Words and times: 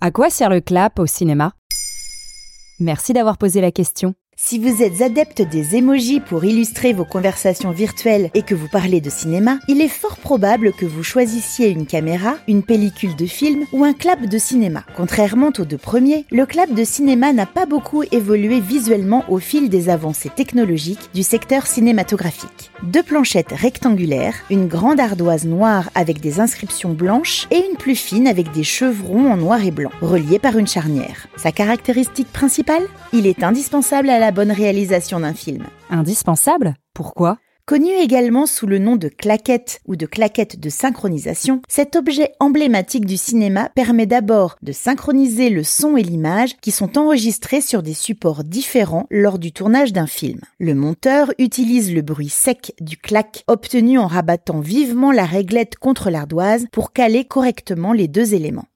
À 0.00 0.12
quoi 0.12 0.30
sert 0.30 0.48
le 0.48 0.60
clap 0.60 1.00
au 1.00 1.06
cinéma? 1.06 1.54
Merci 2.78 3.12
d'avoir 3.12 3.36
posé 3.36 3.60
la 3.60 3.72
question. 3.72 4.14
Si 4.40 4.60
vous 4.60 4.84
êtes 4.84 5.02
adepte 5.02 5.42
des 5.42 5.74
emojis 5.74 6.20
pour 6.20 6.44
illustrer 6.44 6.92
vos 6.92 7.04
conversations 7.04 7.72
virtuelles 7.72 8.30
et 8.34 8.42
que 8.42 8.54
vous 8.54 8.68
parlez 8.68 9.00
de 9.00 9.10
cinéma, 9.10 9.58
il 9.66 9.80
est 9.80 9.88
fort 9.88 10.16
probable 10.16 10.72
que 10.72 10.86
vous 10.86 11.02
choisissiez 11.02 11.70
une 11.70 11.86
caméra, 11.86 12.36
une 12.46 12.62
pellicule 12.62 13.16
de 13.16 13.26
film 13.26 13.64
ou 13.72 13.82
un 13.82 13.92
clap 13.92 14.26
de 14.26 14.38
cinéma. 14.38 14.84
Contrairement 14.96 15.50
aux 15.58 15.64
deux 15.64 15.76
premiers, 15.76 16.24
le 16.30 16.46
clap 16.46 16.72
de 16.72 16.84
cinéma 16.84 17.32
n'a 17.32 17.46
pas 17.46 17.66
beaucoup 17.66 18.04
évolué 18.12 18.60
visuellement 18.60 19.24
au 19.28 19.38
fil 19.38 19.68
des 19.68 19.88
avancées 19.88 20.30
technologiques 20.30 21.10
du 21.12 21.24
secteur 21.24 21.66
cinématographique. 21.66 22.70
Deux 22.84 23.02
planchettes 23.02 23.52
rectangulaires, 23.52 24.36
une 24.50 24.68
grande 24.68 25.00
ardoise 25.00 25.46
noire 25.46 25.90
avec 25.96 26.20
des 26.20 26.38
inscriptions 26.38 26.92
blanches 26.92 27.48
et 27.50 27.58
une 27.68 27.76
plus 27.76 27.96
fine 27.96 28.28
avec 28.28 28.52
des 28.52 28.62
chevrons 28.62 29.32
en 29.32 29.36
noir 29.36 29.64
et 29.64 29.72
blanc, 29.72 29.90
reliées 30.00 30.38
par 30.38 30.56
une 30.56 30.68
charnière. 30.68 31.26
Sa 31.36 31.50
caractéristique 31.50 32.32
principale? 32.32 32.86
Il 33.12 33.26
est 33.26 33.42
indispensable 33.42 34.10
à 34.10 34.20
la 34.20 34.27
bonne 34.32 34.52
réalisation 34.52 35.20
d'un 35.20 35.34
film. 35.34 35.64
Indispensable 35.90 36.74
Pourquoi? 36.94 37.38
Connu 37.68 37.90
également 37.90 38.46
sous 38.46 38.66
le 38.66 38.78
nom 38.78 38.96
de 38.96 39.08
claquette 39.08 39.82
ou 39.86 39.94
de 39.94 40.06
claquette 40.06 40.58
de 40.58 40.70
synchronisation, 40.70 41.60
cet 41.68 41.96
objet 41.96 42.32
emblématique 42.40 43.04
du 43.04 43.18
cinéma 43.18 43.68
permet 43.74 44.06
d'abord 44.06 44.56
de 44.62 44.72
synchroniser 44.72 45.50
le 45.50 45.62
son 45.62 45.98
et 45.98 46.02
l'image 46.02 46.56
qui 46.62 46.70
sont 46.70 46.96
enregistrés 46.96 47.60
sur 47.60 47.82
des 47.82 47.92
supports 47.92 48.42
différents 48.42 49.06
lors 49.10 49.38
du 49.38 49.52
tournage 49.52 49.92
d'un 49.92 50.06
film. 50.06 50.40
Le 50.58 50.74
monteur 50.74 51.30
utilise 51.38 51.92
le 51.92 52.00
bruit 52.00 52.30
sec 52.30 52.72
du 52.80 52.96
clac 52.96 53.44
obtenu 53.48 53.98
en 53.98 54.06
rabattant 54.06 54.60
vivement 54.60 55.12
la 55.12 55.26
réglette 55.26 55.76
contre 55.76 56.08
l'ardoise 56.08 56.64
pour 56.72 56.94
caler 56.94 57.26
correctement 57.26 57.92
les 57.92 58.08
deux 58.08 58.32
éléments. 58.32 58.68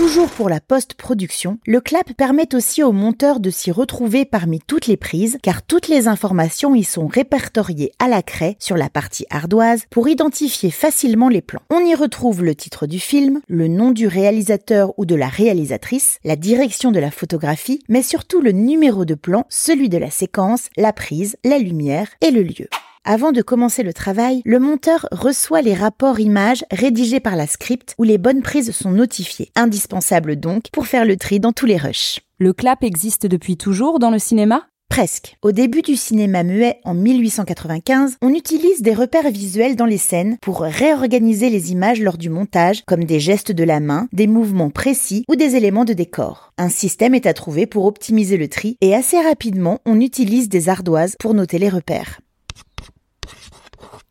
Toujours 0.00 0.30
pour 0.30 0.48
la 0.48 0.60
post-production, 0.60 1.58
le 1.66 1.78
clap 1.78 2.14
permet 2.14 2.54
aussi 2.54 2.82
au 2.82 2.90
monteur 2.90 3.38
de 3.38 3.50
s'y 3.50 3.70
retrouver 3.70 4.24
parmi 4.24 4.58
toutes 4.58 4.86
les 4.86 4.96
prises, 4.96 5.36
car 5.42 5.60
toutes 5.60 5.88
les 5.88 6.08
informations 6.08 6.74
y 6.74 6.84
sont 6.84 7.06
répertoriées 7.06 7.92
à 7.98 8.08
la 8.08 8.22
craie 8.22 8.56
sur 8.58 8.78
la 8.78 8.88
partie 8.88 9.26
ardoise 9.28 9.84
pour 9.90 10.08
identifier 10.08 10.70
facilement 10.70 11.28
les 11.28 11.42
plans. 11.42 11.60
On 11.68 11.80
y 11.80 11.94
retrouve 11.94 12.42
le 12.42 12.54
titre 12.54 12.86
du 12.86 12.98
film, 12.98 13.42
le 13.46 13.68
nom 13.68 13.90
du 13.90 14.06
réalisateur 14.06 14.98
ou 14.98 15.04
de 15.04 15.14
la 15.14 15.28
réalisatrice, 15.28 16.18
la 16.24 16.36
direction 16.36 16.92
de 16.92 16.98
la 16.98 17.10
photographie, 17.10 17.82
mais 17.90 18.00
surtout 18.00 18.40
le 18.40 18.52
numéro 18.52 19.04
de 19.04 19.14
plan, 19.14 19.44
celui 19.50 19.90
de 19.90 19.98
la 19.98 20.10
séquence, 20.10 20.70
la 20.78 20.94
prise, 20.94 21.36
la 21.44 21.58
lumière 21.58 22.08
et 22.22 22.30
le 22.30 22.42
lieu. 22.42 22.68
Avant 23.04 23.32
de 23.32 23.40
commencer 23.40 23.82
le 23.82 23.94
travail, 23.94 24.42
le 24.44 24.58
monteur 24.58 25.08
reçoit 25.10 25.62
les 25.62 25.72
rapports 25.72 26.20
images 26.20 26.66
rédigés 26.70 27.18
par 27.18 27.34
la 27.34 27.46
script 27.46 27.94
où 27.96 28.02
les 28.02 28.18
bonnes 28.18 28.42
prises 28.42 28.72
sont 28.72 28.90
notifiées, 28.90 29.50
indispensable 29.56 30.36
donc 30.36 30.64
pour 30.70 30.86
faire 30.86 31.06
le 31.06 31.16
tri 31.16 31.40
dans 31.40 31.52
tous 31.52 31.64
les 31.64 31.78
rushs. 31.78 32.20
Le 32.38 32.52
clap 32.52 32.84
existe 32.84 33.26
depuis 33.26 33.56
toujours 33.56 34.00
dans 34.00 34.10
le 34.10 34.18
cinéma? 34.18 34.66
Presque. 34.90 35.36
Au 35.40 35.50
début 35.50 35.80
du 35.80 35.96
cinéma 35.96 36.42
muet 36.42 36.80
en 36.84 36.92
1895, 36.92 38.16
on 38.20 38.34
utilise 38.34 38.82
des 38.82 38.92
repères 38.92 39.30
visuels 39.30 39.76
dans 39.76 39.86
les 39.86 39.98
scènes 39.98 40.36
pour 40.42 40.60
réorganiser 40.60 41.48
les 41.48 41.72
images 41.72 42.02
lors 42.02 42.18
du 42.18 42.28
montage, 42.28 42.82
comme 42.86 43.04
des 43.04 43.20
gestes 43.20 43.52
de 43.52 43.64
la 43.64 43.80
main, 43.80 44.08
des 44.12 44.26
mouvements 44.26 44.70
précis 44.70 45.24
ou 45.26 45.36
des 45.36 45.56
éléments 45.56 45.86
de 45.86 45.94
décor. 45.94 46.52
Un 46.58 46.68
système 46.68 47.14
est 47.14 47.26
à 47.26 47.32
trouver 47.32 47.66
pour 47.66 47.86
optimiser 47.86 48.36
le 48.36 48.48
tri 48.48 48.76
et 48.82 48.94
assez 48.94 49.18
rapidement, 49.18 49.78
on 49.86 50.00
utilise 50.00 50.50
des 50.50 50.68
ardoises 50.68 51.16
pour 51.18 51.32
noter 51.32 51.58
les 51.58 51.70
repères. 51.70 52.20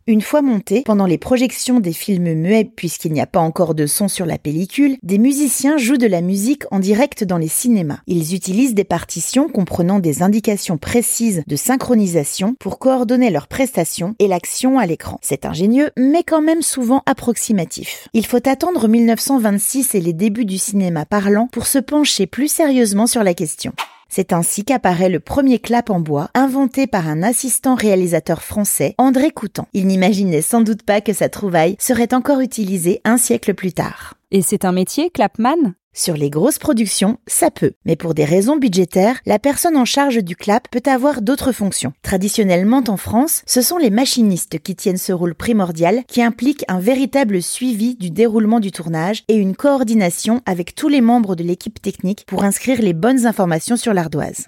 Une 0.10 0.22
fois 0.22 0.42
monté, 0.42 0.82
pendant 0.88 1.06
les 1.06 1.20
projections 1.20 1.80
des 1.80 1.94
films 1.94 2.34
muets, 2.34 2.64
puisqu'il 2.64 3.14
n'y 3.14 3.22
a 3.22 3.28
pas 3.28 3.42
encore 3.42 3.76
de 3.76 3.86
son 3.86 4.08
sur 4.08 4.26
la 4.26 4.40
pellicule, 4.40 4.98
des 5.04 5.20
musiciens 5.20 5.78
jouent 5.78 5.98
de 5.98 6.08
la 6.08 6.22
musique 6.22 6.64
en 6.72 6.80
direct 6.80 7.24
dans 7.24 7.38
les 7.38 7.48
cinémas. 7.48 8.00
Ils 8.08 8.34
utilisent 8.34 8.74
des 8.74 8.84
partitions 8.84 9.50
comprenant 9.50 10.00
des 10.00 10.24
indications 10.24 10.80
précises 10.80 11.44
de 11.46 11.56
synchronisation 11.56 12.56
pour 12.60 12.80
coordonner 12.80 13.30
leurs 13.30 13.48
prestations 13.48 14.16
et 14.18 14.28
l'action 14.28 14.80
à 14.80 14.88
l'écran. 14.88 15.20
C'est 15.22 15.46
ingénieux, 15.46 15.92
mais 15.96 16.24
quand 16.24 16.42
même 16.42 16.64
souvent 16.64 17.04
approximatif. 17.06 18.10
Il 18.16 18.26
faut 18.26 18.50
attendre 18.50 18.88
1926 18.88 19.94
et 19.94 20.02
les 20.02 20.14
débuts 20.14 20.46
du 20.46 20.58
cinéma 20.58 21.06
parlant 21.06 21.46
pour 21.52 21.68
se 21.68 21.78
pencher 21.78 22.26
plus 22.26 22.52
sérieusement 22.52 23.06
sur 23.06 23.24
la 23.24 23.36
question. 23.36 23.74
C'est 24.10 24.34
ainsi 24.34 24.66
qu'apparaît 24.66 25.10
le 25.10 25.20
premier 25.20 25.60
clap 25.60 25.92
en 25.92 26.00
bois, 26.00 26.30
inventé 26.34 26.88
par 26.88 27.08
un 27.08 27.22
assistant 27.22 27.76
réalisateur 27.76 28.42
français, 28.42 28.96
André 28.98 29.30
Coutan. 29.30 29.68
Il 29.74 29.86
n'imaginait 29.86 30.42
sans 30.42 30.62
doute 30.62 30.82
pas 30.82 31.00
que 31.00 31.14
sa 31.14 31.30
trouvaille 31.30 31.76
serait 31.80 32.16
encore 32.16 32.40
utilisée 32.40 33.02
un 33.06 33.18
siècle 33.18 33.54
plus 33.54 33.72
tard. 33.72 34.16
Et 34.32 34.42
c'est 34.42 34.66
un 34.66 34.72
métier, 34.72 35.12
clapman? 35.12 35.74
Sur 35.94 36.16
les 36.16 36.30
grosses 36.30 36.60
productions, 36.60 37.18
ça 37.28 37.52
peut, 37.52 37.74
mais 37.86 37.96
pour 37.96 38.14
des 38.14 38.26
raisons 38.26 38.58
budgétaires, 38.58 39.20
la 39.26 39.40
personne 39.40 39.76
en 39.76 39.86
charge 39.86 40.24
du 40.24 40.36
clap 40.36 40.68
peut 40.70 40.90
avoir 40.90 41.22
d'autres 41.22 41.52
fonctions. 41.52 41.94
Traditionnellement 42.04 42.84
en 42.88 42.98
France, 42.98 43.42
ce 43.46 43.62
sont 43.62 43.78
les 43.78 43.90
machinistes 43.90 44.60
qui 44.60 44.76
tiennent 44.76 44.98
ce 44.98 45.14
rôle 45.14 45.36
primordial 45.36 46.04
qui 46.08 46.22
implique 46.22 46.64
un 46.68 46.80
véritable 46.80 47.42
suivi 47.42 47.96
du 47.96 48.12
déroulement 48.12 48.60
du 48.60 48.72
tournage 48.72 49.24
et 49.28 49.36
une 49.36 49.56
coordination 49.56 50.42
avec 50.46 50.76
tous 50.76 50.90
les 50.90 51.02
membres 51.02 51.36
de 51.36 51.44
l'équipe 51.44 51.82
technique 51.82 52.26
pour 52.28 52.44
inscrire 52.44 52.82
les 52.82 52.94
bonnes 52.94 53.26
informations 53.26 53.78
sur 53.78 53.94
l'ardoise. 53.94 54.48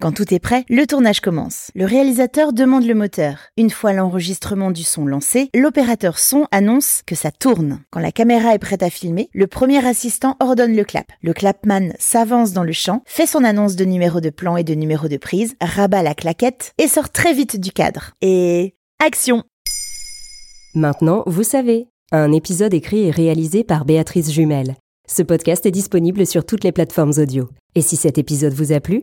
Quand 0.00 0.12
tout 0.12 0.32
est 0.32 0.38
prêt, 0.38 0.64
le 0.70 0.86
tournage 0.86 1.20
commence. 1.20 1.70
Le 1.74 1.84
réalisateur 1.84 2.54
demande 2.54 2.86
le 2.86 2.94
moteur. 2.94 3.36
Une 3.58 3.68
fois 3.68 3.92
l'enregistrement 3.92 4.70
du 4.70 4.82
son 4.82 5.04
lancé, 5.04 5.50
l'opérateur 5.54 6.18
son 6.18 6.46
annonce 6.52 7.02
que 7.04 7.14
ça 7.14 7.30
tourne. 7.30 7.82
Quand 7.90 8.00
la 8.00 8.10
caméra 8.10 8.54
est 8.54 8.58
prête 8.58 8.82
à 8.82 8.88
filmer, 8.88 9.28
le 9.34 9.46
premier 9.46 9.86
assistant 9.86 10.38
ordonne 10.40 10.74
le 10.74 10.84
clap. 10.84 11.12
Le 11.22 11.34
clapman 11.34 11.92
s'avance 11.98 12.54
dans 12.54 12.64
le 12.64 12.72
champ, 12.72 13.02
fait 13.04 13.26
son 13.26 13.44
annonce 13.44 13.76
de 13.76 13.84
numéro 13.84 14.22
de 14.22 14.30
plan 14.30 14.56
et 14.56 14.64
de 14.64 14.72
numéro 14.72 15.06
de 15.06 15.18
prise, 15.18 15.54
rabat 15.60 16.02
la 16.02 16.14
claquette 16.14 16.72
et 16.78 16.88
sort 16.88 17.10
très 17.10 17.34
vite 17.34 17.60
du 17.60 17.70
cadre. 17.70 18.12
Et 18.22 18.76
action 19.04 19.44
Maintenant, 20.74 21.24
vous 21.26 21.44
savez, 21.44 21.88
un 22.10 22.32
épisode 22.32 22.72
écrit 22.72 23.08
et 23.08 23.10
réalisé 23.10 23.64
par 23.64 23.84
Béatrice 23.84 24.32
Jumel. 24.32 24.76
Ce 25.06 25.22
podcast 25.22 25.66
est 25.66 25.70
disponible 25.70 26.24
sur 26.24 26.46
toutes 26.46 26.64
les 26.64 26.72
plateformes 26.72 27.12
audio. 27.18 27.50
Et 27.74 27.82
si 27.82 27.96
cet 27.96 28.16
épisode 28.16 28.54
vous 28.54 28.72
a 28.72 28.80
plu, 28.80 29.02